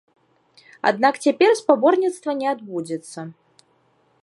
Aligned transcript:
Аднак 0.91 1.19
цяпер 1.25 1.49
спаборніцтва 1.61 2.31
не 2.41 2.47
адбудзецца. 2.55 3.19